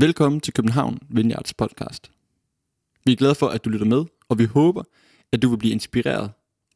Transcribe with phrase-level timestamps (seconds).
[0.00, 2.10] Velkommen til København Vineyards podcast.
[3.04, 4.82] Vi er glade for, at du lytter med, og vi håber,
[5.32, 6.30] at du vil blive inspireret,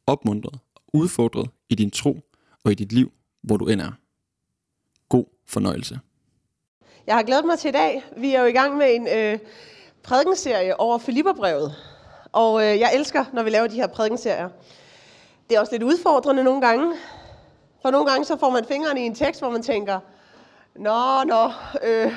[0.07, 2.19] opmuntret og udfordret i din tro
[2.63, 3.91] og i dit liv, hvor du end er.
[5.09, 5.99] God fornøjelse.
[7.07, 8.03] Jeg har glædet mig til i dag.
[8.17, 9.39] Vi er jo i gang med en øh,
[10.03, 11.75] prædikenserie over Filipperbrevet.
[12.31, 14.49] Og øh, jeg elsker, når vi laver de her prædikenserier.
[15.49, 16.95] Det er også lidt udfordrende nogle gange.
[17.81, 19.99] For nogle gange så får man fingrene i en tekst, hvor man tænker,
[20.75, 21.51] Nå, nå,
[21.83, 22.13] øh,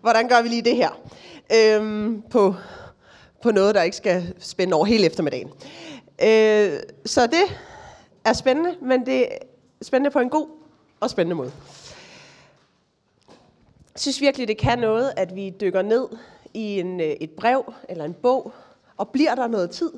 [0.00, 0.90] hvordan gør vi lige det her?
[1.54, 2.54] Øhm, på,
[3.42, 5.48] på noget, der ikke skal spænde over hele eftermiddagen.
[6.22, 7.56] Øh, så det
[8.24, 9.38] er spændende, men det er
[9.82, 10.48] spændende på en god
[11.00, 11.52] og spændende måde.
[13.94, 16.08] Jeg synes virkelig, det kan noget, at vi dykker ned
[16.54, 18.52] i en, øh, et brev eller en bog,
[18.96, 19.90] og bliver der noget tid.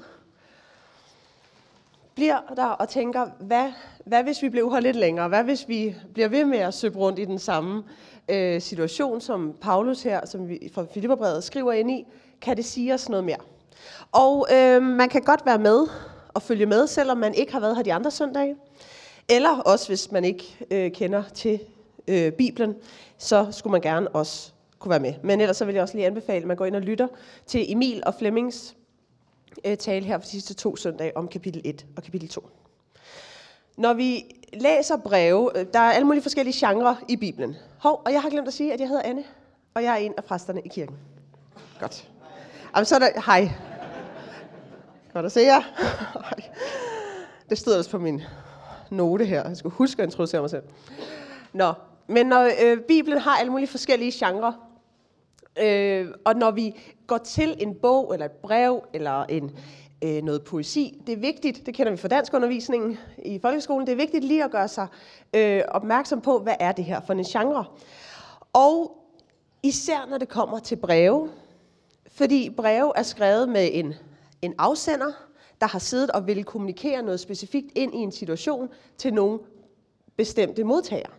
[2.14, 3.72] Bliver der og tænker, hvad,
[4.04, 5.28] hvad hvis vi blev her lidt længere?
[5.28, 7.82] Hvad hvis vi bliver ved med at søge rundt i den samme
[8.28, 12.06] øh, situation, som Paulus her, som vi fra Filipperbrevet skriver ind i?
[12.40, 13.36] Kan det sige os noget mere?
[14.12, 15.86] Og øh, man kan godt være med
[16.28, 18.56] og følge med, selvom man ikke har været her de andre søndage.
[19.28, 21.60] Eller også, hvis man ikke øh, kender til
[22.08, 22.74] øh, Bibelen,
[23.18, 25.14] så skulle man gerne også kunne være med.
[25.22, 27.08] Men ellers så vil jeg også lige anbefale, at man går ind og lytter
[27.46, 28.76] til Emil og Flemmings
[29.64, 32.48] øh, tale her for de sidste to søndage om kapitel 1 og kapitel 2.
[33.76, 37.56] Når vi læser breve, øh, der er alle mulige forskellige genrer i Bibelen.
[37.78, 39.24] Hov, og jeg har glemt at sige, at jeg hedder Anne,
[39.74, 40.96] og jeg er en af præsterne i kirken.
[41.80, 42.08] Godt.
[42.74, 43.50] Jamen, så er der, hej.
[45.12, 45.62] Godt at se jer.
[47.50, 48.22] Det stod også på min
[48.90, 49.48] note her.
[49.48, 50.62] Jeg skulle huske at introducere mig selv.
[51.52, 51.72] Nå,
[52.06, 54.52] men når øh, Bibelen har alle mulige forskellige genrer,
[55.58, 56.74] øh, og når vi
[57.06, 59.50] går til en bog, eller et brev, eller en,
[60.04, 63.96] øh, noget poesi, det er vigtigt, det kender vi fra danskundervisningen i folkeskolen, det er
[63.96, 64.86] vigtigt lige at gøre sig
[65.34, 67.64] øh, opmærksom på, hvad er det her for en genre.
[68.52, 68.96] Og
[69.62, 71.30] især når det kommer til breve,
[72.06, 73.94] fordi breve er skrevet med en,
[74.42, 75.12] en afsender,
[75.60, 79.38] der har siddet og vil kommunikere noget specifikt ind i en situation til nogle
[80.16, 81.10] bestemte modtagere.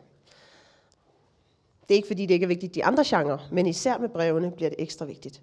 [1.90, 4.52] Det er ikke fordi, det ikke er vigtigt de andre genrer, men især med brevene
[4.52, 5.42] bliver det ekstra vigtigt.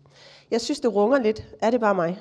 [0.50, 1.44] Jeg synes, det runger lidt.
[1.62, 2.18] Er det bare mig?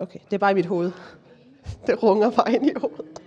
[0.00, 0.92] Okay, det er bare i mit hoved.
[1.86, 3.20] Det runger bare ind i hovedet.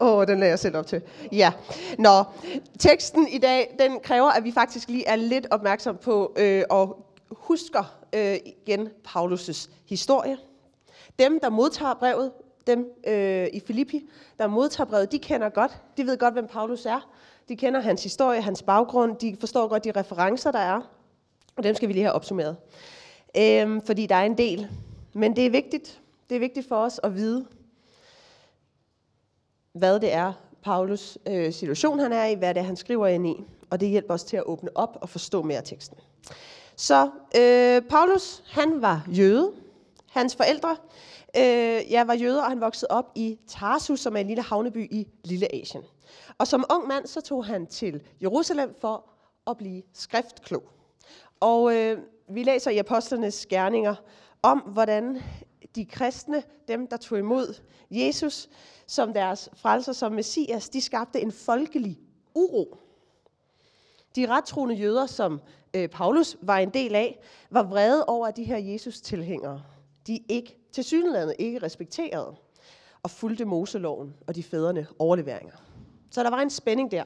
[0.00, 1.02] Åh, oh, den lader jeg selv op til.
[1.32, 1.52] Ja.
[1.98, 2.24] Nå,
[2.78, 7.06] teksten i dag, den kræver, at vi faktisk lige er lidt opmærksom på øh, og
[7.30, 10.36] husker øh, igen Paulus' historie.
[11.18, 12.32] Dem, der modtager brevet,
[12.66, 14.08] dem øh, i Filippi,
[14.38, 17.10] der modtager brevet, de kender godt, de ved godt, hvem Paulus er.
[17.48, 20.80] De kender hans historie, hans baggrund, de forstår godt de referencer, der er.
[21.56, 22.56] Og dem skal vi lige have opsummeret.
[23.36, 24.68] Øhm, fordi der er en del.
[25.12, 26.00] Men det er vigtigt.
[26.28, 27.46] Det er vigtigt for os at vide,
[29.72, 33.26] hvad det er, Paulus øh, situation han er i, hvad det er, han skriver ind
[33.26, 33.44] i.
[33.70, 35.98] Og det hjælper os til at åbne op og forstå mere af teksten.
[36.76, 39.52] Så øh, Paulus, han var jøde.
[40.10, 40.76] Hans forældre
[41.36, 44.92] øh, ja, var jøder, og han voksede op i Tarsus, som er en lille havneby
[44.92, 45.82] i Lille Asien.
[46.38, 49.10] Og som ung mand, så tog han til Jerusalem for
[49.46, 50.62] at blive skriftklog.
[51.40, 51.98] Og øh,
[52.28, 53.94] vi læser i Apostlenes Gerninger
[54.42, 55.22] om, hvordan
[55.74, 57.60] de kristne, dem der tog imod
[57.90, 58.48] Jesus
[58.86, 61.98] som deres frelser, som messias, de skabte en folkelig
[62.34, 62.76] uro.
[64.16, 65.40] De rettroende jøder, som
[65.74, 67.20] øh, Paulus var en del af,
[67.50, 69.62] var vrede over, at de her Jesus-tilhængere,
[70.06, 72.36] de ikke til synlandet ikke respekterede
[73.02, 75.56] og fulgte Moseloven og de fædrene overleveringer.
[76.14, 77.04] Så der var en spænding der.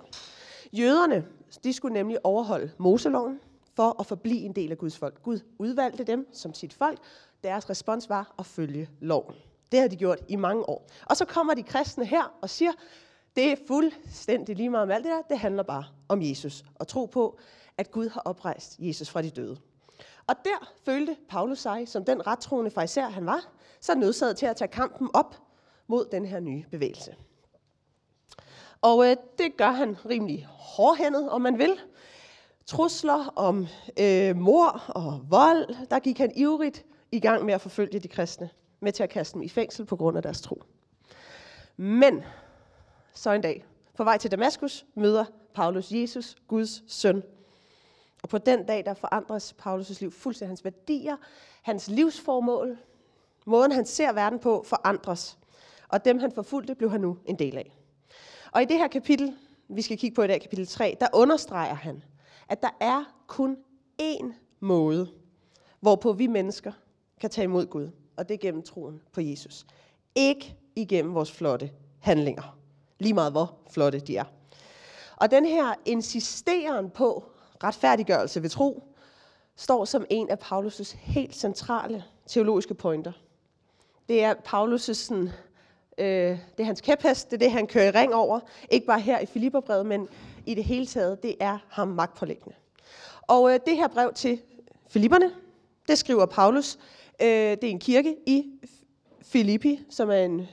[0.73, 1.27] Jøderne,
[1.65, 3.41] de skulle nemlig overholde Moseloven
[3.77, 5.23] for at forblive en del af Guds folk.
[5.23, 6.99] Gud udvalgte dem som sit folk.
[7.45, 9.35] Deres respons var at følge loven.
[9.73, 10.89] Det har de gjort i mange år.
[11.07, 12.73] Og så kommer de kristne her og siger,
[13.37, 15.23] det er fuldstændig lige meget om alt det der.
[15.23, 16.65] Det handler bare om Jesus.
[16.75, 17.39] Og tro på,
[17.79, 19.57] at Gud har oprejst Jesus fra de døde.
[20.27, 23.49] Og der følte Paulus sig, som den rettroende fariser han var,
[23.81, 25.37] så nødsaget til at tage kampen op
[25.87, 27.15] mod den her nye bevægelse.
[28.83, 31.81] Og øh, det gør han rimelig hårdhændet, om man vil.
[32.67, 33.67] Trusler om
[34.01, 38.51] øh, mor og vold, der gik han ivrigt i gang med at forfølge de kristne,
[38.81, 40.63] med til at kaste dem i fængsel på grund af deres tro.
[41.77, 42.25] Men
[43.15, 43.65] så en dag,
[43.97, 45.25] på vej til Damaskus, møder
[45.55, 47.23] Paulus Jesus, Guds søn.
[48.23, 50.51] Og på den dag, der forandres Paulus' liv fuldstændig.
[50.51, 51.17] Hans værdier,
[51.63, 52.79] hans livsformål,
[53.47, 55.39] måden han ser verden på, forandres.
[55.89, 57.78] Og dem han forfulgte, blev han nu en del af.
[58.53, 59.37] Og i det her kapitel,
[59.69, 62.03] vi skal kigge på i dag, kapitel 3, der understreger han,
[62.49, 63.57] at der er kun
[64.03, 65.11] én måde,
[65.81, 66.73] hvorpå vi mennesker
[67.21, 67.91] kan tage imod Gud.
[68.17, 69.67] Og det er gennem troen på Jesus.
[70.15, 72.59] Ikke igennem vores flotte handlinger.
[72.99, 74.25] Lige meget hvor flotte de er.
[75.17, 77.25] Og den her insisteren på
[77.65, 78.83] retfærdiggørelse ved tro,
[79.57, 83.13] står som en af Paulus' helt centrale teologiske pointer.
[84.09, 85.31] Det er Paulus' sådan,
[85.99, 88.41] øh, det er hans kæphest, det er det, han kører i ring over.
[88.71, 90.09] Ikke bare her i Filipperbrevet, men
[90.47, 92.57] i det hele taget, det er ham magtpålæggende.
[93.23, 94.41] Og øh, det her brev til
[94.89, 95.31] Filipperne,
[95.89, 96.79] det skriver Paulus.
[97.23, 98.45] Øh, det er en kirke i
[99.23, 100.49] Filippi, som er en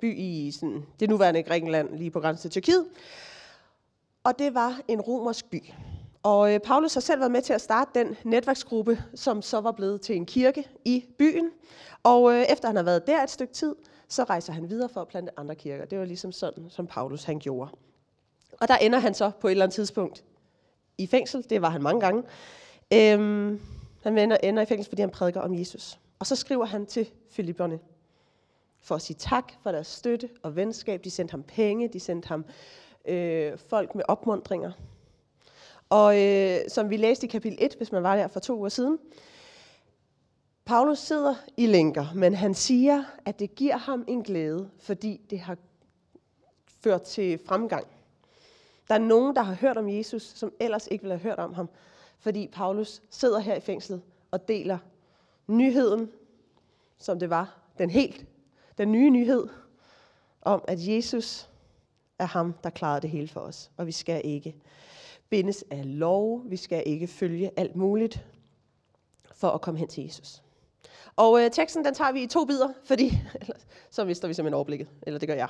[0.00, 2.86] by i sådan, det nuværende Grækenland, lige på grænsen til Tyrkiet.
[4.24, 5.62] Og det var en romersk by.
[6.22, 9.72] Og øh, Paulus har selv været med til at starte den netværksgruppe, som så var
[9.72, 11.50] blevet til en kirke i byen.
[12.02, 13.74] Og øh, efter han har været der et stykke tid,
[14.10, 15.84] så rejser han videre for at plante andre kirker.
[15.84, 17.70] Det var ligesom sådan, som Paulus han gjorde.
[18.60, 20.24] Og der ender han så på et eller andet tidspunkt
[20.98, 21.46] i fængsel.
[21.50, 22.22] Det var han mange gange.
[22.92, 23.60] Øhm,
[24.02, 25.98] han ender, ender i fængsel, fordi han prædiker om Jesus.
[26.18, 27.78] Og så skriver han til Filipperne
[28.80, 31.04] for at sige tak for deres støtte og venskab.
[31.04, 32.44] De sendte ham penge, de sendte ham
[33.04, 34.72] øh, folk med opmundringer.
[35.88, 38.68] Og øh, som vi læste i kapitel 1, hvis man var der for to uger
[38.68, 38.98] siden,
[40.64, 45.40] Paulus sidder i lænker, men han siger, at det giver ham en glæde, fordi det
[45.40, 45.56] har
[46.80, 47.86] ført til fremgang.
[48.88, 51.54] Der er nogen, der har hørt om Jesus, som ellers ikke ville have hørt om
[51.54, 51.68] ham,
[52.18, 54.78] fordi Paulus sidder her i fængslet og deler
[55.46, 56.10] nyheden,
[56.98, 58.26] som det var, den helt,
[58.78, 59.48] den nye nyhed,
[60.42, 61.48] om at Jesus
[62.18, 64.56] er ham, der klarede det hele for os, og vi skal ikke
[65.28, 68.26] bindes af lov, vi skal ikke følge alt muligt
[69.32, 70.42] for at komme hen til Jesus.
[71.16, 73.18] Og øh, teksten, den tager vi i to bidder, fordi
[73.90, 75.48] så mister vi simpelthen overblikket, eller det gør jeg.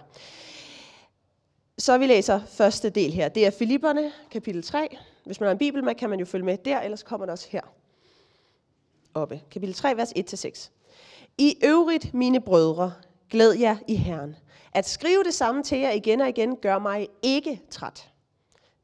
[1.79, 3.29] Så vi læser første del her.
[3.29, 4.97] Det er Filipperne, kapitel 3.
[5.25, 7.33] Hvis man har en bibel med, kan man jo følge med der, ellers kommer det
[7.33, 7.61] også her
[9.15, 9.41] oppe.
[9.51, 10.71] Kapitel 3, vers 1-6.
[11.39, 12.93] I øvrigt, mine brødre,
[13.31, 14.37] glæd jer i Herren.
[14.73, 18.11] At skrive det samme til jer igen og igen gør mig ikke træt,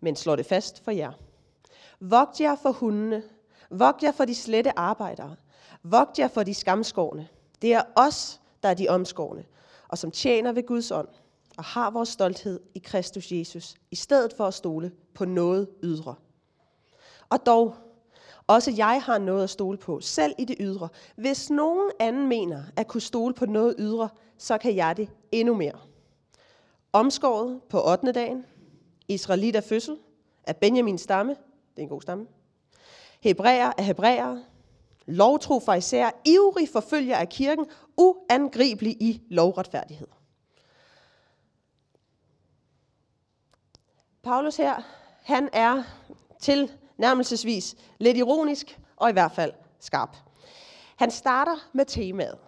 [0.00, 1.12] men slår det fast for jer.
[2.00, 3.22] Vogt jer for hundene,
[3.70, 5.36] vogt jer for de slette arbejdere,
[5.90, 7.28] vogt jer for de skamskårne.
[7.62, 9.44] Det er os, der er de omskårne,
[9.88, 11.08] og som tjener ved Guds ånd,
[11.56, 16.14] og har vores stolthed i Kristus Jesus, i stedet for at stole på noget ydre.
[17.30, 17.74] Og dog,
[18.46, 20.88] også jeg har noget at stole på, selv i det ydre.
[21.16, 24.08] Hvis nogen anden mener at kunne stole på noget ydre,
[24.38, 25.78] så kan jeg det endnu mere.
[26.92, 28.12] Omskåret på 8.
[28.12, 28.44] dagen,
[29.08, 29.96] Israelit af fødsel,
[30.44, 32.26] af Benjamins stamme, det er en god stamme,
[33.20, 34.38] Hebræer af hebræer,
[35.06, 37.66] lovtro fra især, ivrig forfølger af kirken,
[37.96, 40.06] uangribelig i lovretfærdighed.
[44.22, 44.82] Paulus her,
[45.22, 45.82] han er
[46.40, 50.16] til nærmelsesvis lidt ironisk og i hvert fald skarp.
[50.96, 52.38] Han starter med temaet.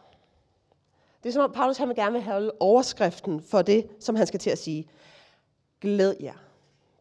[1.22, 4.26] Det er som om Paulus han vil gerne vil have overskriften for det, som han
[4.26, 4.88] skal til at sige.
[5.80, 6.34] Glæd jer.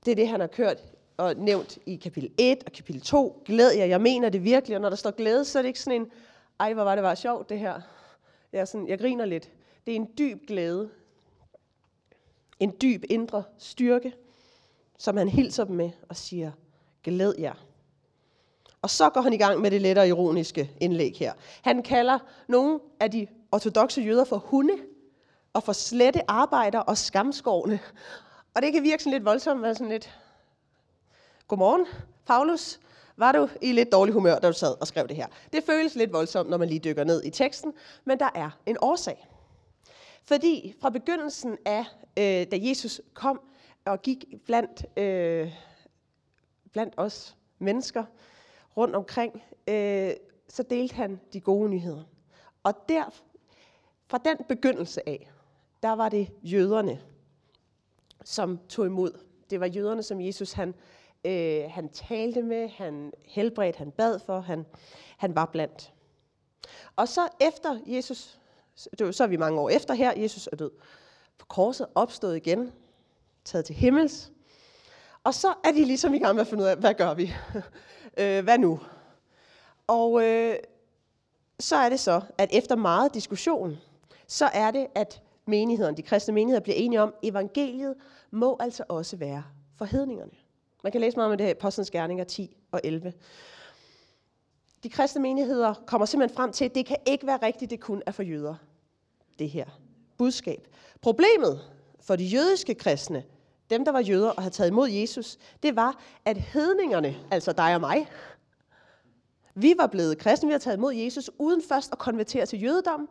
[0.05, 3.43] Det er det, han har kørt og nævnt i kapitel 1 og kapitel 2.
[3.45, 4.77] Glæd jer, jeg mener det virkelig.
[4.77, 6.11] Og når der står glæde, så er det ikke sådan en,
[6.59, 7.81] ej, hvor var det var sjovt det her.
[8.53, 9.51] Jeg, er sådan, jeg griner lidt.
[9.85, 10.89] Det er en dyb glæde.
[12.59, 14.13] En dyb indre styrke,
[14.97, 16.51] som han hilser dem med og siger,
[17.03, 17.53] glæd jer.
[18.81, 21.33] Og så går han i gang med det lettere ironiske indlæg her.
[21.61, 24.73] Han kalder nogle af de ortodoxe jøder for hunde,
[25.53, 27.79] og for slette arbejder og skamskårne.
[28.55, 30.17] Og det kan virke sådan lidt voldsomt, være sådan lidt,
[31.47, 31.85] godmorgen,
[32.25, 32.79] Paulus,
[33.17, 35.27] var du i lidt dårlig humør, da du sad og skrev det her?
[35.53, 37.73] Det føles lidt voldsomt, når man lige dykker ned i teksten,
[38.05, 39.27] men der er en årsag.
[40.23, 41.85] Fordi fra begyndelsen af,
[42.17, 43.41] øh, da Jesus kom
[43.85, 45.53] og gik blandt, øh,
[46.71, 48.03] blandt os mennesker
[48.77, 50.11] rundt omkring, øh,
[50.49, 52.03] så delte han de gode nyheder.
[52.63, 53.03] Og der,
[54.07, 55.31] fra den begyndelse af,
[55.83, 57.01] der var det jøderne,
[58.23, 59.11] som tog imod.
[59.49, 60.73] Det var jøderne, som Jesus han,
[61.25, 64.65] øh, han talte med, han helbredte, han bad for, han,
[65.17, 65.93] han var blandt.
[66.95, 68.39] Og så efter Jesus,
[69.11, 70.71] så er vi mange år efter her, Jesus er død
[71.37, 72.71] på korset, opstået igen,
[73.45, 74.31] taget til himmels.
[75.23, 77.33] Og så er de ligesom i gang med at finde ud af, hvad gør vi?
[78.21, 78.79] øh, hvad nu?
[79.87, 80.55] Og øh,
[81.59, 83.77] så er det så, at efter meget diskussion,
[84.27, 87.95] så er det, at menighederne, de kristne menigheder, bliver enige om, at evangeliet
[88.31, 89.43] må altså også være
[89.75, 90.31] for hedningerne.
[90.83, 93.13] Man kan læse meget om det her i Apostlenes Gerninger 10 og 11.
[94.83, 98.03] De kristne menigheder kommer simpelthen frem til, at det kan ikke være rigtigt, det kun
[98.05, 98.55] er for jøder.
[99.39, 99.65] Det her
[100.17, 100.67] budskab.
[101.01, 101.61] Problemet
[102.01, 103.23] for de jødiske kristne,
[103.69, 107.75] dem der var jøder og havde taget imod Jesus, det var, at hedningerne, altså dig
[107.75, 108.07] og mig,
[109.55, 113.09] vi var blevet kristne, vi havde taget imod Jesus, uden først at konvertere til jødedom,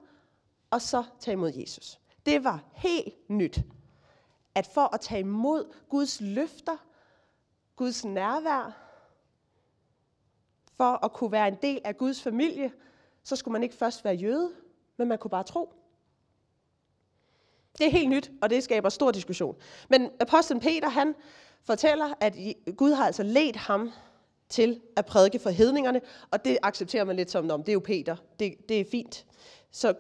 [0.71, 1.99] og så tage imod Jesus.
[2.27, 3.61] Det var helt nyt,
[4.55, 6.77] at for at tage imod Guds løfter,
[7.77, 8.83] Guds nærvær,
[10.77, 12.73] For at kunne være en del af Guds familie,
[13.23, 14.53] så skulle man ikke først være jøde,
[14.97, 15.73] men man kunne bare tro.
[17.79, 19.57] Det er helt nyt, og det skaber stor diskussion.
[19.89, 21.15] Men apostlen Peter, han
[21.63, 22.37] fortæller, at
[22.77, 23.91] Gud har altså ledt ham
[24.49, 27.81] til at prædike for hedningerne, og det accepterer man lidt som, om det er jo
[27.81, 29.27] Peter, det, det er fint.
[29.71, 29.95] Så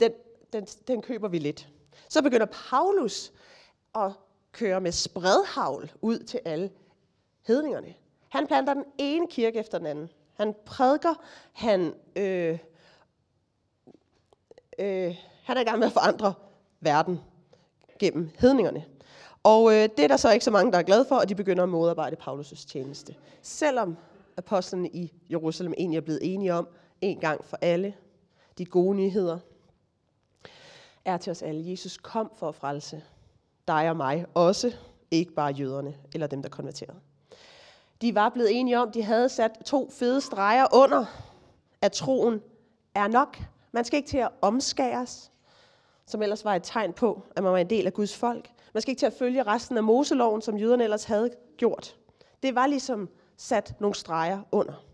[0.00, 0.12] den,
[0.52, 1.68] den, den køber vi lidt.
[2.08, 3.32] Så begynder Paulus
[3.94, 4.12] at
[4.52, 6.70] køre med spredhavl ud til alle
[7.46, 7.94] hedningerne.
[8.28, 10.10] Han planter den ene kirke efter den anden.
[10.34, 11.14] Han prædiker,
[11.52, 12.58] han, øh,
[14.78, 16.34] øh, han er i gang med at forandre
[16.80, 17.20] verden
[17.98, 18.84] gennem hedningerne.
[19.42, 21.34] Og øh, det er der så ikke så mange, der er glade for, og de
[21.34, 23.14] begynder at modarbejde Paulus' tjeneste.
[23.42, 23.96] Selvom
[24.36, 26.68] apostlene i Jerusalem egentlig er blevet enige om,
[27.00, 27.94] en gang for alle,
[28.58, 29.38] de gode nyheder,
[31.04, 31.70] er til os alle.
[31.70, 33.02] Jesus kom for at frelse
[33.68, 34.72] dig og mig, også
[35.10, 37.00] ikke bare jøderne eller dem, der konverterede.
[38.00, 41.04] De var blevet enige om, de havde sat to fede streger under,
[41.82, 42.42] at troen
[42.94, 43.38] er nok.
[43.72, 45.32] Man skal ikke til at omskæres,
[46.06, 48.50] som ellers var et tegn på, at man var en del af Guds folk.
[48.74, 51.96] Man skal ikke til at følge resten af Moseloven, som jøderne ellers havde gjort.
[52.42, 54.84] Det var ligesom sat nogle streger under.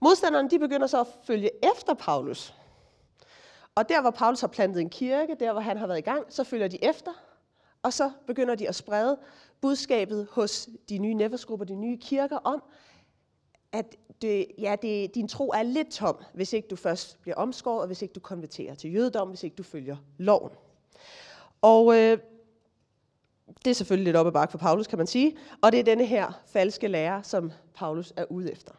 [0.00, 2.54] Modstanderne de begynder så at følge efter Paulus.
[3.74, 6.24] Og der, hvor Paulus har plantet en kirke, der, hvor han har været i gang,
[6.28, 7.10] så følger de efter.
[7.84, 9.18] Og så begynder de at sprede
[9.60, 12.62] budskabet hos de nye netværksgrupper, de nye kirker om,
[13.72, 17.80] at det, ja, det, din tro er lidt tom, hvis ikke du først bliver omskåret,
[17.80, 20.50] og hvis ikke du konverterer til jødedom, hvis ikke du følger loven.
[21.62, 22.18] Og øh,
[23.64, 25.36] det er selvfølgelig lidt op ad bakke for Paulus, kan man sige.
[25.62, 28.72] Og det er denne her falske lærer, som Paulus er ude efter.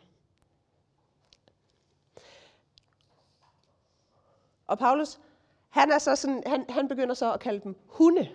[4.68, 5.20] Og Paulus,
[5.70, 8.30] han, er så sådan, han, han begynder så at kalde dem hunde.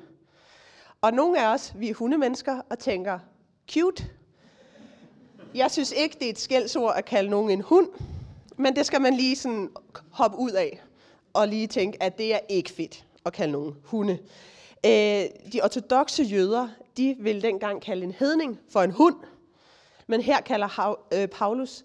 [1.03, 3.19] Og nogle af os, vi er hundemennesker, og tænker,
[3.71, 4.11] cute.
[5.55, 7.89] Jeg synes ikke, det er et skældsord at kalde nogen en hund,
[8.57, 9.71] men det skal man lige sådan
[10.11, 10.83] hoppe ud af,
[11.33, 14.19] og lige tænke, at det er ikke fedt at kalde nogen hunde.
[14.87, 19.17] Øh, de ortodoxe jøder, de ville dengang kalde en hedning for en hund,
[20.07, 21.85] men her kalder øh, Paulus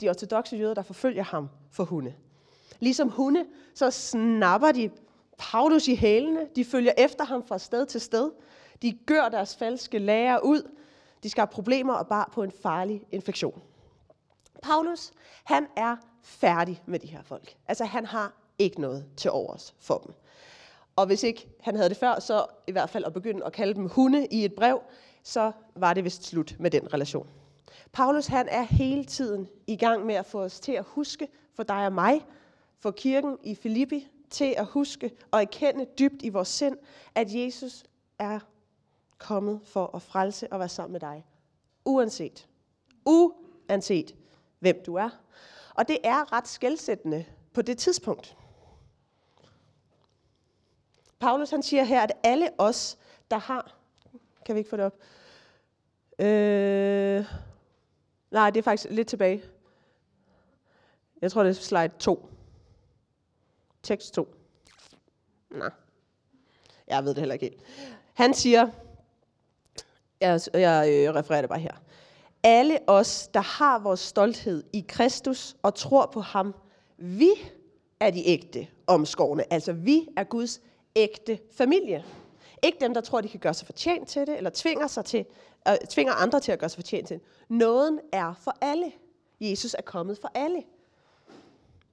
[0.00, 2.14] de ortodoxe jøder, der forfølger ham, for hunde.
[2.80, 3.44] Ligesom hunde,
[3.74, 4.90] så snapper de
[5.40, 6.46] Paulus i hælene.
[6.56, 8.30] De følger efter ham fra sted til sted.
[8.82, 10.70] De gør deres falske lærer ud.
[11.22, 13.62] De skal have problemer og bare på en farlig infektion.
[14.62, 15.12] Paulus,
[15.44, 17.56] han er færdig med de her folk.
[17.68, 20.14] Altså, han har ikke noget til overs for dem.
[20.96, 23.74] Og hvis ikke han havde det før, så i hvert fald at begynde at kalde
[23.74, 24.82] dem hunde i et brev,
[25.22, 27.28] så var det vist slut med den relation.
[27.92, 31.62] Paulus han er hele tiden i gang med at få os til at huske for
[31.62, 32.26] dig og mig,
[32.78, 36.76] for kirken i Filippi, til at huske og erkende dybt i vores sind,
[37.14, 37.84] at Jesus
[38.18, 38.40] er
[39.18, 41.26] kommet for at frelse og være sammen med dig.
[41.84, 42.48] Uanset.
[43.04, 44.14] Uanset
[44.58, 45.10] hvem du er.
[45.74, 48.36] Og det er ret skældsættende på det tidspunkt.
[51.20, 52.98] Paulus han siger her, at alle os,
[53.30, 53.76] der har...
[54.46, 54.98] Kan vi ikke få det op?
[56.18, 57.24] Øh,
[58.30, 59.42] nej, det er faktisk lidt tilbage.
[61.22, 62.28] Jeg tror, det er slide 2.
[63.82, 64.34] Tekst 2.
[65.50, 65.70] Nej.
[66.88, 67.62] Jeg ved det heller ikke helt.
[68.14, 68.68] Han siger,
[70.20, 71.74] jeg, jeg øh, refererer det bare her.
[72.42, 76.54] Alle os, der har vores stolthed i Kristus og tror på ham,
[76.98, 77.30] vi
[78.00, 79.52] er de ægte omskårne.
[79.52, 80.60] Altså vi er Guds
[80.96, 82.04] ægte familie.
[82.62, 85.24] Ikke dem, der tror, de kan gøre sig fortjent til det, eller tvinger, sig til,
[85.68, 87.26] øh, tvinger andre til at gøre sig fortjent til det.
[87.48, 88.92] Nåden er for alle.
[89.40, 90.62] Jesus er kommet for alle.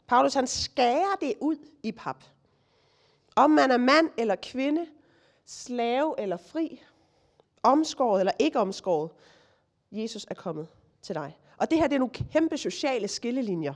[0.07, 2.23] Paulus han skærer det ud i pap.
[3.35, 4.87] Om man er mand eller kvinde,
[5.45, 6.81] slave eller fri,
[7.63, 9.11] omskåret eller ikke omskåret,
[9.91, 10.67] Jesus er kommet
[11.01, 11.37] til dig.
[11.57, 13.73] Og det her det er nogle kæmpe sociale skillelinjer,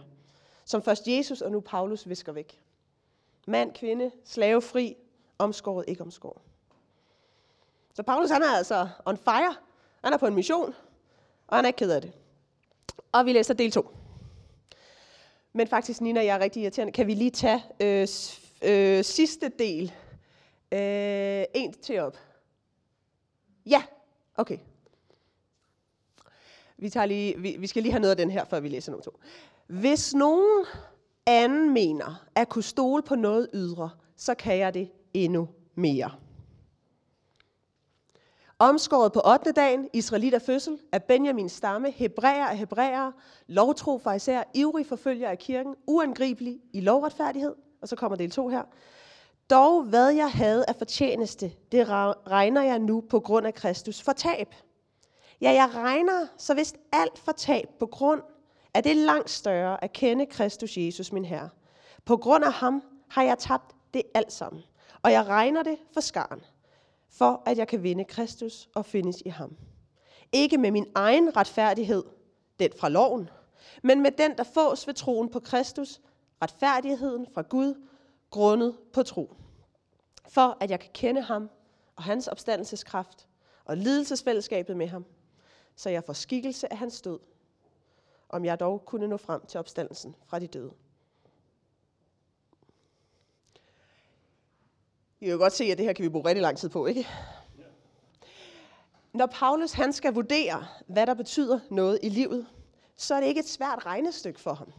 [0.65, 2.61] som først Jesus og nu Paulus visker væk.
[3.47, 4.97] Mand, kvinde, slave, fri,
[5.37, 6.41] omskåret, ikke omskåret.
[7.93, 9.55] Så Paulus han er altså on fire.
[10.03, 10.73] Han er på en mission,
[11.47, 12.11] og han er ikke ked af det.
[13.11, 13.95] Og vi læser del 2.
[15.53, 16.93] Men faktisk, Nina, jeg er rigtig irriterende.
[16.93, 18.07] Kan vi lige tage øh,
[18.61, 19.91] øh, sidste del?
[20.71, 22.17] Øh, en til op.
[23.65, 23.83] Ja,
[24.35, 24.57] okay.
[26.77, 28.91] Vi, tager lige, vi, vi skal lige have noget af den her, før vi læser
[28.91, 29.19] nummer to.
[29.67, 30.65] Hvis nogen
[31.25, 36.11] anden mener at kunne stole på noget ydre, så kan jeg det endnu mere.
[38.61, 39.51] Omskåret på 8.
[39.51, 43.11] dagen, Israelit af fødsel, af Benjamins stamme, hebræer af hebræer,
[43.47, 47.55] lovtro for især, ivrig forfølger af kirken, uangribelig i lovretfærdighed.
[47.81, 48.63] Og så kommer del 2 her.
[49.49, 54.11] Dog hvad jeg havde af fortjeneste, det regner jeg nu på grund af Kristus for
[54.11, 54.55] tab.
[55.41, 58.21] Ja, jeg regner så vist alt for tab på grund
[58.73, 61.49] af det langt større at kende Kristus Jesus, min Herre.
[62.05, 64.63] På grund af ham har jeg tabt det alt sammen,
[65.01, 66.41] og jeg regner det for skaren,
[67.11, 69.57] for at jeg kan vinde Kristus og findes i ham.
[70.31, 72.03] Ikke med min egen retfærdighed,
[72.59, 73.29] den fra loven,
[73.83, 76.01] men med den, der fås ved troen på Kristus,
[76.41, 77.87] retfærdigheden fra Gud,
[78.29, 79.35] grundet på tro.
[80.29, 81.49] For at jeg kan kende ham
[81.95, 83.27] og hans opstandelseskraft
[83.65, 85.05] og lidelsesfællesskabet med ham,
[85.75, 87.19] så jeg får skikkelse af hans død,
[88.29, 90.71] om jeg dog kunne nå frem til opstandelsen fra de døde.
[95.21, 96.85] I kan jo godt se, at det her kan vi bruge rigtig lang tid på,
[96.85, 97.07] ikke?
[99.13, 102.47] Når Paulus han skal vurdere, hvad der betyder noget i livet,
[102.95, 104.71] så er det ikke et svært regnestykke for ham.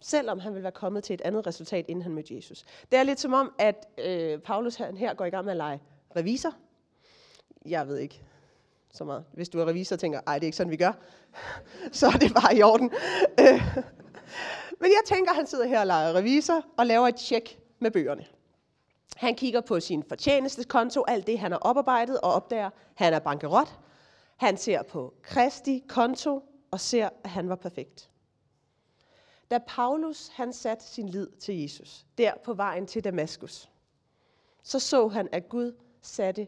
[0.00, 2.64] Selvom han vil være kommet til et andet resultat, inden han mødte Jesus.
[2.90, 5.56] Det er lidt som om, at øh, Paulus han her går i gang med at
[5.56, 5.82] lege
[6.16, 6.52] revisor.
[7.66, 8.22] Jeg ved ikke
[8.92, 9.24] så meget.
[9.32, 10.92] Hvis du er revisor og tænker, ej, det er ikke sådan, vi gør,
[11.92, 12.90] så er det bare i orden.
[13.40, 13.76] Øh,
[14.80, 18.24] men jeg tænker, han sidder her og leger revisor og laver et tjek med bøgerne.
[19.20, 23.18] Han kigger på sin fortjenestekonto, alt det, han har oparbejdet, og opdager, at han er
[23.18, 23.78] bankerot.
[24.36, 28.10] Han ser på Kristi konto og ser, at han var perfekt.
[29.50, 33.70] Da Paulus han satte sin lid til Jesus, der på vejen til Damaskus,
[34.62, 35.72] så så han, at Gud
[36.02, 36.46] satte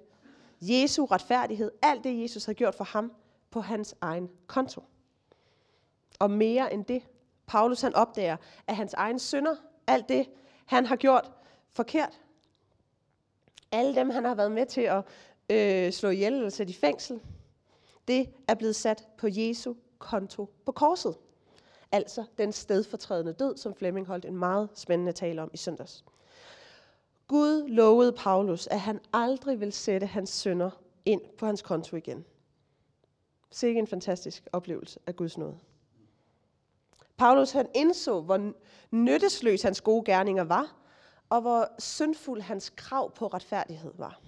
[0.61, 3.13] Jesu retfærdighed, alt det Jesus havde gjort for ham,
[3.51, 4.85] på hans egen konto.
[6.19, 7.03] Og mere end det,
[7.47, 8.37] Paulus han opdager,
[8.67, 10.31] at hans egen synder, alt det,
[10.67, 11.31] han har gjort
[11.73, 12.21] forkert,
[13.73, 15.05] alle dem, han har været med til at
[15.51, 17.21] øh, slå ihjel eller sætte i fængsel,
[18.09, 21.17] det er blevet sat på Jesu konto på korset.
[21.93, 26.05] Altså den stedfortrædende død, som Flemming holdt en meget spændende tale om i søndags.
[27.27, 30.71] Gud lovede Paulus, at han aldrig vil sætte hans sønder
[31.05, 32.25] ind på hans konto igen.
[33.51, 35.59] Sikke en fantastisk oplevelse af Guds nåde.
[37.17, 38.53] Paulus han indså, hvor
[38.91, 40.82] nyttesløs hans gode gerninger var,
[41.33, 44.21] og hvor syndfuld hans krav på retfærdighed var.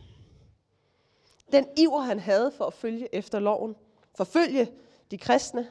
[1.53, 3.77] Den iver, han havde for at følge efter loven,
[4.15, 4.73] forfølge
[5.11, 5.71] de kristne,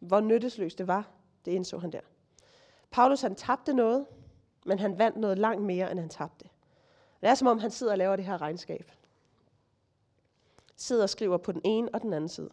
[0.00, 1.08] hvor nyttesløst det var,
[1.44, 2.00] det indså han der.
[2.90, 4.06] Paulus han tabte noget,
[4.66, 6.48] men han vandt noget langt mere, end han tabte.
[7.20, 8.92] Det er som om, han sidder og laver det her regnskab.
[10.76, 12.50] Sidder og skriver på den ene og den anden side.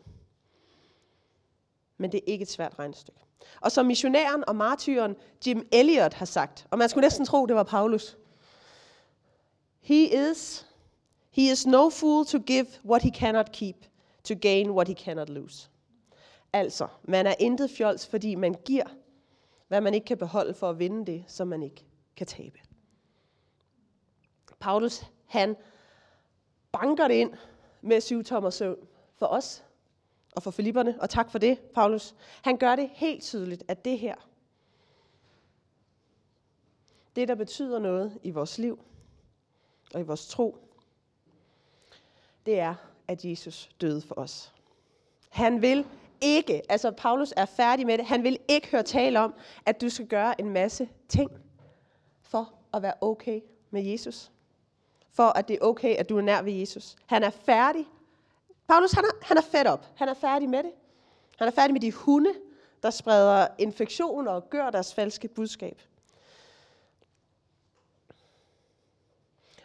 [1.97, 3.19] Men det er ikke et svært regnestykke.
[3.62, 5.15] Og som missionæren og martyren
[5.47, 8.17] Jim Elliot har sagt, og man skulle næsten tro, det var Paulus.
[9.79, 10.67] He is,
[11.32, 13.75] he is no fool to give what he cannot keep,
[14.23, 15.69] to gain what he cannot lose.
[16.53, 18.86] Altså, man er intet fjols, fordi man giver,
[19.67, 22.60] hvad man ikke kan beholde for at vinde det, som man ikke kan tabe.
[24.60, 25.56] Paulus, han
[26.71, 27.34] banker det ind
[27.82, 28.88] med syv tommer søvn
[29.19, 29.63] for os
[30.36, 32.15] og for Filipperne, og tak for det, Paulus.
[32.41, 34.15] Han gør det helt tydeligt, at det her,
[37.15, 38.80] det der betyder noget i vores liv
[39.93, 40.58] og i vores tro,
[42.46, 42.76] det er,
[43.08, 44.54] at Jesus døde for os.
[45.30, 45.86] Han vil
[46.22, 49.34] ikke, altså Paulus er færdig med det, han vil ikke høre tale om,
[49.65, 51.32] at du skal gøre en masse ting
[52.22, 53.41] for at være okay
[53.72, 54.32] med Jesus.
[55.12, 56.96] For at det er okay, at du er nær ved Jesus.
[57.06, 57.86] Han er færdig.
[58.67, 59.86] Paulus, han er, han er fed op.
[59.95, 60.71] Han er færdig med det.
[61.38, 62.34] Han er færdig med de hunde,
[62.84, 65.82] der spreder infektioner og gør deres falske budskab.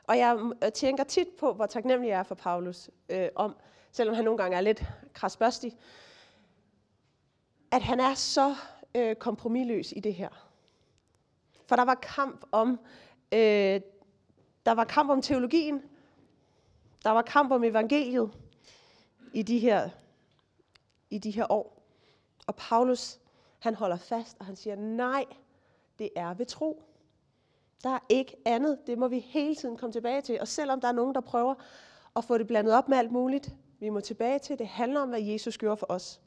[0.05, 3.57] Og jeg øh, tænker tit på, hvor taknemmelig jeg er for Paulus, øh, om,
[3.93, 4.83] selvom han nogle gange er lidt
[5.13, 5.77] krasbørstig,
[7.71, 8.55] at han er så
[8.95, 10.51] øh, kompromilløs i det her.
[11.67, 12.81] For der var kamp om,
[13.33, 13.81] øh,
[14.67, 15.83] der var kamp om teologien,
[17.05, 18.31] der var kamp om evangeliet
[19.33, 19.89] i de her,
[21.11, 21.83] i de her år.
[22.47, 23.19] Og Paulus,
[23.59, 25.25] han holder fast, og han siger, nej,
[25.99, 26.83] det er ved tro.
[27.83, 28.79] Der er ikke andet.
[28.87, 30.41] Det må vi hele tiden komme tilbage til.
[30.41, 31.55] Og selvom der er nogen, der prøver
[32.17, 35.09] at få det blandet op med alt muligt, vi må tilbage til, det handler om,
[35.09, 36.21] hvad Jesus gjorde for os.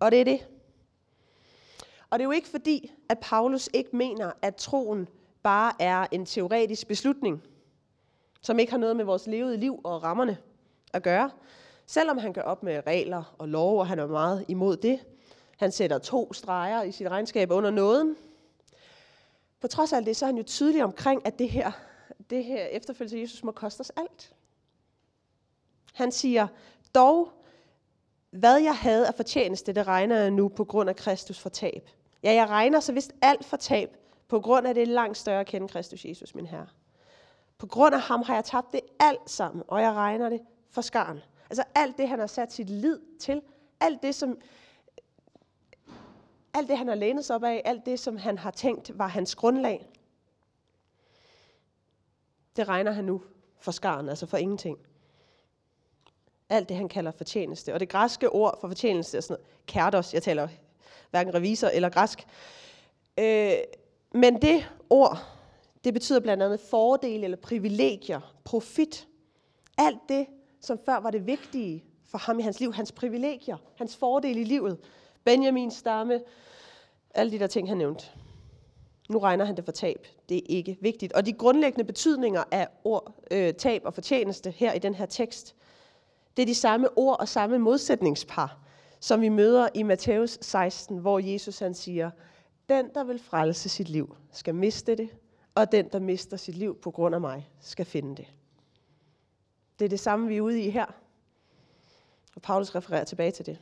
[0.00, 0.48] Og det er det.
[2.10, 5.08] Og det er jo ikke fordi, at Paulus ikke mener, at troen
[5.42, 7.42] bare er en teoretisk beslutning,
[8.40, 10.38] som ikke har noget med vores levede liv og rammerne
[10.92, 11.30] at gøre.
[11.92, 15.00] Selvom han gør op med regler og lov, og han er meget imod det.
[15.58, 18.16] Han sætter to streger i sit regnskab under nåden.
[19.60, 21.72] På trods af alt det, så er han jo tydelig omkring, at det her,
[22.30, 24.34] det her efterfølgelse af Jesus må koste os alt.
[25.94, 26.46] Han siger,
[26.94, 27.32] dog,
[28.30, 31.88] hvad jeg havde af fortjeneste, det regner jeg nu på grund af Kristus for tab.
[32.22, 33.96] Ja, jeg regner så vist alt for tab,
[34.28, 36.68] på grund af det langt større at kende Kristus Jesus, min Herre.
[37.58, 40.80] På grund af ham har jeg tabt det alt sammen, og jeg regner det for
[40.80, 41.20] skaren.
[41.52, 43.42] Altså alt det, han har sat sit lid til,
[43.80, 44.38] alt det, som
[46.54, 49.06] alt det, han har lænet sig op af, alt det, som han har tænkt, var
[49.06, 49.88] hans grundlag,
[52.56, 53.22] det regner han nu
[53.60, 54.78] for skaren, altså for ingenting.
[56.48, 57.74] Alt det, han kalder fortjeneste.
[57.74, 60.48] Og det græske ord for fortjeneste er sådan noget, kærdos, jeg taler
[61.10, 62.26] hverken revisor eller græsk.
[63.18, 63.52] Øh,
[64.14, 65.18] men det ord,
[65.84, 69.08] det betyder blandt andet fordele eller privilegier, profit.
[69.78, 70.26] Alt det,
[70.62, 74.44] som før var det vigtige for ham i hans liv, hans privilegier, hans fordele i
[74.44, 74.78] livet.
[75.24, 76.20] Benjamins stamme,
[77.14, 78.04] alle de der ting, han nævnte.
[79.08, 80.06] Nu regner han det for tab.
[80.28, 81.12] Det er ikke vigtigt.
[81.12, 85.54] Og de grundlæggende betydninger af ord, øh, tab og fortjeneste her i den her tekst,
[86.36, 88.58] det er de samme ord og samme modsætningspar,
[89.00, 92.10] som vi møder i Matthæus 16, hvor Jesus han siger,
[92.68, 95.08] den, der vil frelse sit liv, skal miste det,
[95.54, 98.26] og den, der mister sit liv på grund af mig, skal finde det.
[99.82, 100.86] Det er det samme, vi er ude i her.
[102.34, 103.58] Og Paulus refererer tilbage til det.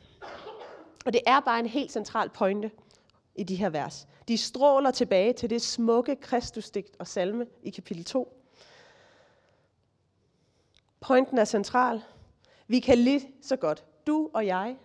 [1.05, 2.71] Og det er bare en helt central pointe
[3.35, 4.07] i de her vers.
[4.27, 8.37] De stråler tilbage til det smukke Kristusdigt og salme i kapitel 2.
[10.99, 12.01] Pointen er central.
[12.67, 14.77] Vi kan lige så godt, du og jeg,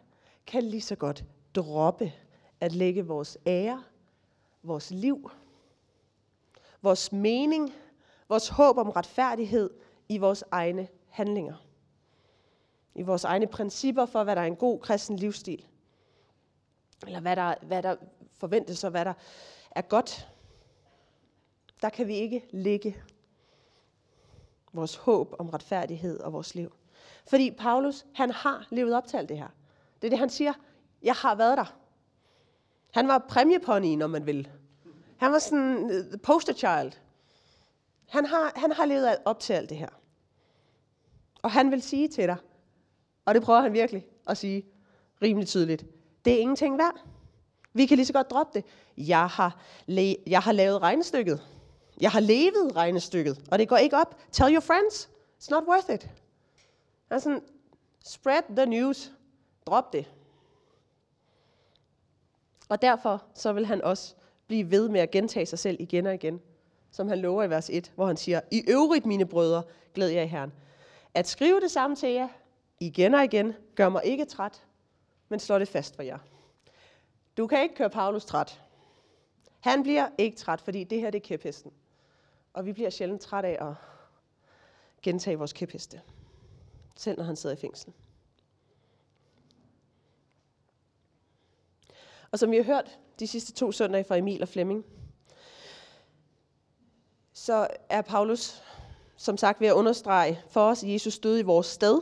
[0.46, 2.12] kan lige så godt droppe
[2.60, 3.82] at lægge vores ære,
[4.62, 5.30] vores liv,
[6.82, 7.74] vores mening,
[8.28, 9.70] vores håb om retfærdighed
[10.08, 11.54] i vores egne handlinger.
[12.94, 15.66] I vores egne principper for, hvad der er en god kristen livsstil.
[17.06, 17.96] Eller hvad der, hvad der
[18.38, 19.12] forventes og hvad der
[19.70, 20.28] er godt.
[21.82, 22.96] Der kan vi ikke ligge
[24.72, 26.72] vores håb om retfærdighed og vores liv.
[27.26, 29.48] Fordi Paulus, han har levet op til alt det her.
[30.02, 30.52] Det er det, han siger.
[31.02, 31.76] Jeg har været der.
[32.90, 34.50] Han var præmiepony, når man vil.
[35.16, 36.92] Han var sådan the poster child.
[38.08, 39.88] Han har, han har levet op til alt det her.
[41.46, 42.36] Og han vil sige til dig,
[43.24, 44.66] og det prøver han virkelig at sige
[45.22, 45.84] rimelig tydeligt,
[46.24, 47.00] det er ingenting værd.
[47.72, 48.64] Vi kan lige så godt droppe det.
[49.08, 49.60] Jeg har,
[50.26, 51.42] jeg har lavet regnestykket.
[52.00, 54.16] Jeg har levet regnestykket, og det går ikke op.
[54.32, 56.10] Tell your friends, it's not worth it.
[57.10, 57.40] Altså,
[58.04, 59.12] spread the news.
[59.66, 60.12] Drop det.
[62.68, 64.14] Og derfor så vil han også
[64.46, 66.40] blive ved med at gentage sig selv igen og igen,
[66.90, 69.62] som han lover i vers 1, hvor han siger, I øvrigt, mine brødre,
[69.94, 70.52] glæder jeg i Herren.
[71.16, 72.28] At skrive det samme til jer,
[72.80, 74.66] igen og igen, gør mig ikke træt,
[75.28, 76.18] men slår det fast for jer.
[77.36, 78.62] Du kan ikke køre Paulus træt.
[79.60, 81.72] Han bliver ikke træt, fordi det her det er kæphesten.
[82.52, 83.74] Og vi bliver sjældent træt af at
[85.02, 86.00] gentage vores kæpheste.
[86.96, 87.92] Selv når han sidder i fængsel.
[92.30, 94.84] Og som vi har hørt de sidste to søndage fra Emil og Flemming,
[97.32, 98.62] så er Paulus
[99.16, 102.00] som sagt ved at understrege for os, at Jesus døde i vores sted.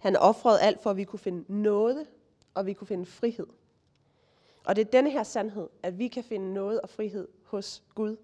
[0.00, 2.06] Han offrede alt for, at vi kunne finde noget,
[2.54, 3.46] og vi kunne finde frihed.
[4.64, 8.16] Og det er denne her sandhed, at vi kan finde noget og frihed hos Gud.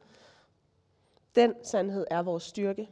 [1.35, 2.91] Den sandhed er vores styrke.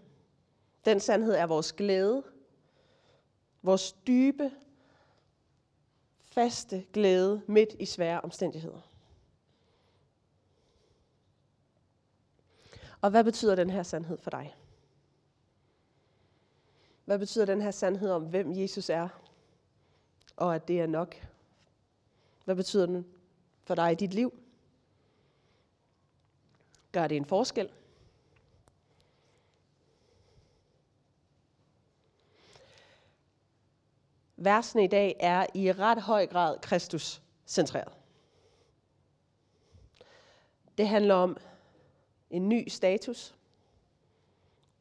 [0.85, 2.23] Den sandhed er vores glæde.
[3.63, 4.51] Vores dybe,
[6.23, 8.81] faste glæde midt i svære omstændigheder.
[13.01, 14.55] Og hvad betyder den her sandhed for dig?
[17.13, 19.09] Hvad betyder den her sandhed om, hvem Jesus er,
[20.37, 21.29] og at det er nok?
[22.45, 23.07] Hvad betyder den
[23.65, 24.35] for dig i dit liv?
[26.93, 27.71] Gør det en forskel?
[34.37, 37.93] Versene i dag er i ret høj grad Kristus centreret.
[40.79, 41.37] Det handler om
[42.31, 43.35] en ny status.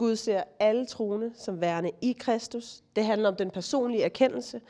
[0.02, 2.84] Gud ser alle troende som værende i Kristus.
[2.96, 4.62] Det handler om den personlige erkendelse.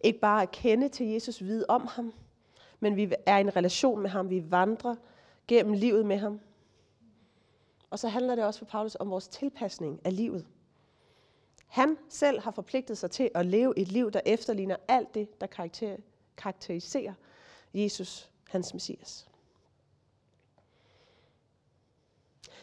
[0.00, 2.12] Ikke bare at kende til Jesus, vide om ham,
[2.80, 4.30] men vi er i en relation med ham.
[4.30, 4.94] Vi vandrer
[5.48, 6.40] gennem livet med ham.
[7.90, 10.46] Og så handler det også for Paulus om vores tilpasning af livet.
[11.66, 15.46] Han selv har forpligtet sig til at leve et liv, der efterligner alt det, der
[16.36, 17.14] karakteriserer
[17.74, 19.29] Jesus, hans messias.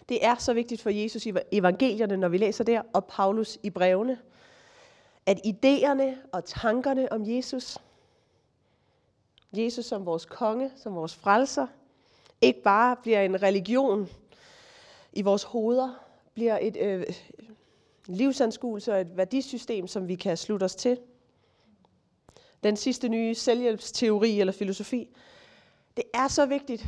[0.10, 3.70] Det er så vigtigt for Jesus i evangelierne, når vi læser der, og Paulus i
[3.70, 4.20] brevene,
[5.26, 7.78] at idéerne og tankerne om Jesus,
[9.54, 11.68] Jesus som vores konge, som vores frelser,
[12.42, 14.10] ikke bare bliver en religion
[15.14, 17.06] i vores hoveder, bliver et øh,
[18.06, 21.00] livsanskuelse og et værdisystem, som vi kan slutte os til.
[22.64, 25.10] Den sidste nye selvhjælpsteori eller filosofi.
[25.98, 26.88] Det er så vigtigt,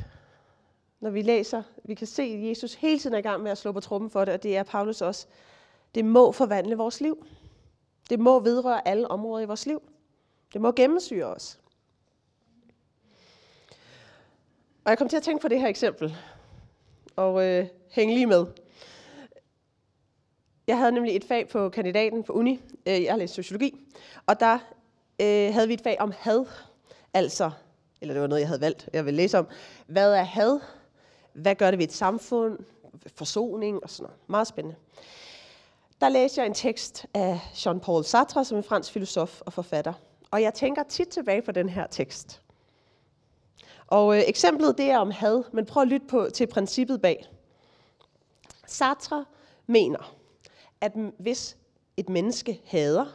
[0.99, 1.63] når vi læser.
[1.83, 4.09] Vi kan se, at Jesus hele tiden er i gang med at slå på trummen
[4.09, 5.27] for det, og det er Paulus også.
[5.95, 7.25] Det må forvandle vores liv.
[8.09, 9.81] Det må vedrøre alle områder i vores liv.
[10.53, 11.59] Det må gennemsyre os.
[14.85, 16.15] Og jeg kom til at tænke på det her eksempel,
[17.15, 18.45] og øh, hænge lige med.
[20.67, 22.61] Jeg havde nemlig et fag på kandidaten på uni.
[22.85, 23.79] Øh, jeg læste sociologi.
[24.25, 24.53] Og der
[25.21, 26.45] øh, havde vi et fag om had.
[27.13, 27.51] Altså,
[28.01, 29.47] eller det var noget, jeg havde valgt, jeg ville læse om.
[29.87, 30.59] Hvad er had?
[31.41, 32.59] Hvad gør det ved et samfund?
[33.15, 34.19] Forsoning og sådan noget.
[34.27, 34.77] Meget spændende.
[36.01, 39.93] Der læste jeg en tekst af Jean-Paul Sartre, som er en fransk filosof og forfatter.
[40.31, 42.41] Og jeg tænker tit tilbage på den her tekst.
[43.87, 47.25] Og øh, eksemplet det er om had, men prøv at lytte på, til princippet bag.
[48.67, 49.25] Sartre
[49.67, 50.15] mener,
[50.81, 51.57] at hvis
[51.97, 53.05] et menneske hader,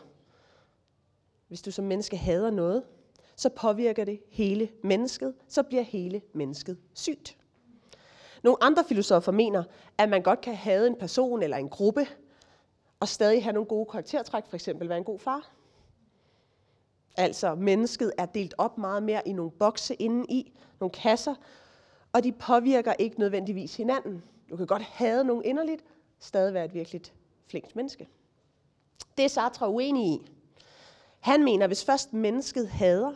[1.48, 2.82] hvis du som menneske hader noget,
[3.36, 7.36] så påvirker det hele mennesket, så bliver hele mennesket sygt.
[8.44, 9.64] Nogle andre filosofer mener,
[9.98, 12.06] at man godt kan hade en person eller en gruppe,
[13.00, 15.50] og stadig have nogle gode karaktertræk, for eksempel være en god far.
[17.16, 21.34] Altså, mennesket er delt op meget mere i nogle bokse inden i, nogle kasser,
[22.12, 24.22] og de påvirker ikke nødvendigvis hinanden.
[24.50, 25.84] Du kan godt have nogen inderligt,
[26.18, 27.02] stadig være et virkelig
[27.46, 28.08] flinkt menneske.
[29.16, 30.20] Det er Sartre uenig i.
[31.20, 33.12] Han mener, at hvis først mennesket hader,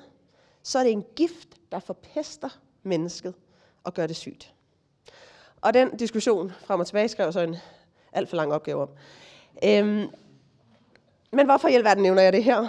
[0.63, 2.49] så er det en gift, der forpester
[2.83, 3.35] mennesket
[3.85, 4.55] og gør det sygt.
[5.61, 7.57] Og den diskussion frem og tilbage skrev så en
[8.13, 8.89] alt for lang opgave om.
[9.65, 10.11] Øhm,
[11.33, 12.69] men hvorfor i alverden nævner jeg det her?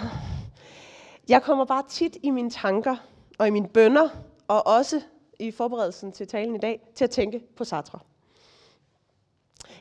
[1.28, 2.96] Jeg kommer bare tit i mine tanker
[3.38, 4.08] og i mine bønder,
[4.48, 5.00] og også
[5.38, 7.98] i forberedelsen til talen i dag, til at tænke på Sartre.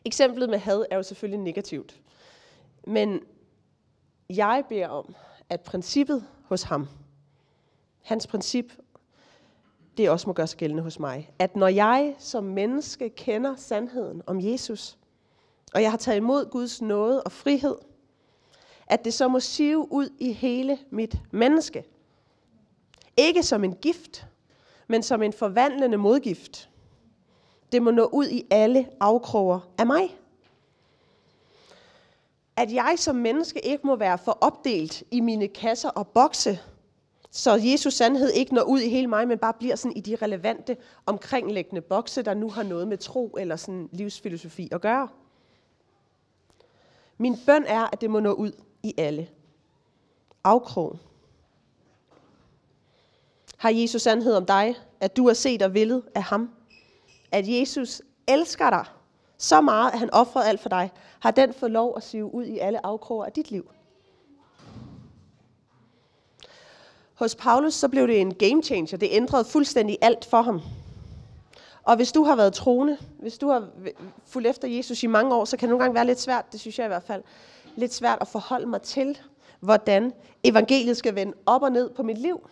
[0.05, 1.99] Eksemplet med had er jo selvfølgelig negativt.
[2.87, 3.21] Men
[4.29, 5.15] jeg beder om,
[5.49, 6.87] at princippet hos ham,
[8.01, 8.73] hans princip,
[9.99, 11.31] det også må gøre sig gældende hos mig.
[11.39, 14.97] At når jeg som menneske kender sandheden om Jesus,
[15.73, 17.75] og jeg har taget imod Guds nåde og frihed,
[18.87, 21.83] at det så må sive ud i hele mit menneske.
[23.17, 24.27] Ikke som en gift,
[24.87, 26.69] men som en forvandlende modgift.
[27.71, 30.17] Det må nå ud i alle afkroger af mig.
[32.57, 36.59] At jeg som menneske ikke må være for opdelt i mine kasser og bokse,
[37.31, 40.15] så Jesus sandhed ikke når ud i hele mig, men bare bliver sådan i de
[40.15, 45.07] relevante omkringliggende bokse, der nu har noget med tro eller sådan livsfilosofi at gøre.
[47.17, 48.51] Min bøn er, at det må nå ud
[48.83, 49.29] i alle.
[50.43, 50.99] Afkrog.
[53.57, 56.49] Har Jesus sandhed om dig, at du er set og villet af ham?
[57.31, 58.85] At Jesus elsker dig
[59.37, 62.45] så meget, at han offrede alt for dig, har den fået lov at sive ud
[62.45, 63.71] i alle afkroger af dit liv?
[67.19, 68.97] Hos Paulus så blev det en game changer.
[68.97, 70.61] Det ændrede fuldstændig alt for ham.
[71.83, 73.67] Og hvis du har været troende, hvis du har
[74.25, 76.59] fulgt efter Jesus i mange år, så kan det nogle gange være lidt svært, det
[76.59, 77.23] synes jeg i hvert fald,
[77.75, 79.17] lidt svært at forholde mig til,
[79.59, 82.49] hvordan evangeliet skal vende op og ned på mit liv.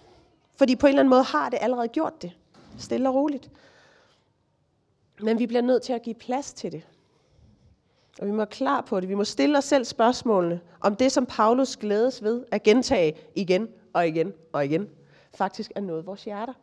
[0.56, 2.32] Fordi på en eller anden måde har det allerede gjort det.
[2.77, 3.49] Stille og roligt.
[5.21, 6.82] Men vi bliver nødt til at give plads til det.
[8.19, 9.10] Og vi må være klar på det.
[9.10, 13.67] Vi må stille os selv spørgsmålene om det, som Paulus glædes ved at gentage igen
[13.97, 14.89] og igen og igen,
[15.33, 16.53] faktisk er noget vores hjerter.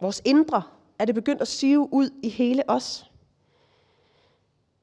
[0.00, 0.62] Vores indre
[0.98, 3.10] er det begyndt at sive ud i hele os.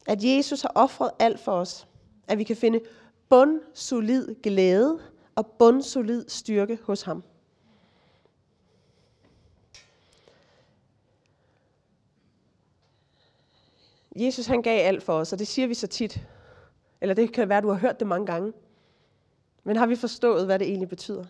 [0.07, 1.87] At Jesus har offret alt for os.
[2.27, 2.81] At vi kan finde
[3.29, 4.99] bundsolid glæde
[5.35, 7.23] og bundsolid styrke hos ham.
[14.15, 16.27] Jesus han gav alt for os, og det siger vi så tit.
[17.01, 18.53] Eller det kan være, at du har hørt det mange gange.
[19.63, 21.25] Men har vi forstået, hvad det egentlig betyder?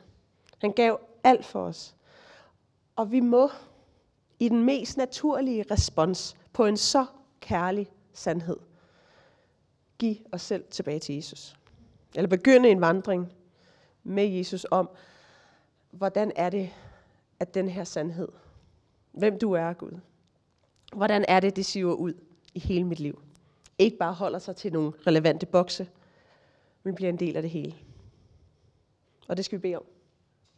[0.60, 1.96] Han gav alt for os.
[2.96, 3.50] Og vi må
[4.40, 7.06] i den mest naturlige respons på en så
[7.40, 8.58] kærlig sandhed
[9.98, 11.56] give os selv tilbage til Jesus.
[12.16, 13.34] Eller begynde en vandring
[14.04, 14.90] med Jesus om,
[15.92, 16.70] hvordan er det,
[17.40, 18.28] at den her sandhed,
[19.12, 20.00] hvem du er, Gud,
[20.96, 22.14] hvordan er det, det siver ud
[22.54, 23.22] i hele mit liv.
[23.78, 25.90] Ikke bare holder sig til nogle relevante bokse,
[26.84, 27.76] men bliver en del af det hele.
[29.28, 29.84] Og det skal vi bede om.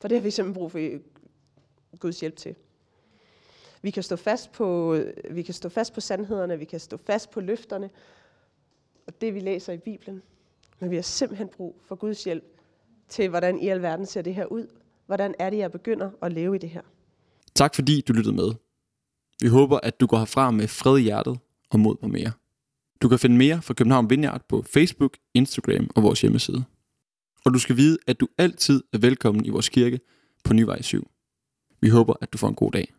[0.02, 2.56] For det har vi simpelthen brug for Guds hjælp til.
[3.82, 4.98] Vi kan stå fast på,
[5.32, 7.90] vi kan stå fast på sandhederne, vi kan stå fast på løfterne,
[9.08, 10.22] og det vi læser i Bibelen.
[10.80, 12.44] Men vi har simpelthen brug for Guds hjælp
[13.10, 14.68] til, hvordan i alverden ser det her ud.
[15.06, 16.82] Hvordan er det, jeg begynder at leve i det her?
[17.56, 18.52] Tak fordi du lyttede med.
[19.42, 22.32] Vi håber, at du går herfra med fred i hjertet og mod på mere.
[23.02, 26.64] Du kan finde mere fra København Vineyard på Facebook, Instagram og vores hjemmeside.
[27.46, 30.00] Og du skal vide, at du altid er velkommen i vores kirke
[30.44, 31.12] på Nyvej 7.
[31.82, 32.94] Vi håber, at du får en god dag.